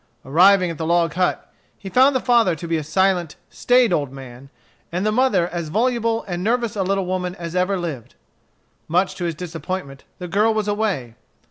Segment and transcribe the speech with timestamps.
[0.25, 4.11] Arriving at the log hut, he found the father to be a silent, staid old
[4.11, 4.49] man,
[4.91, 8.15] and the mother as voluble and nervous a little woman as ever lived.
[8.87, 11.13] Much to his disappointment, the girl was away.